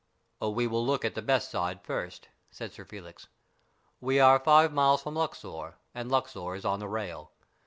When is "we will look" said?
0.41-1.05